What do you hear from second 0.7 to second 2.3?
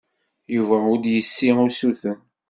ur d-yessi usuten.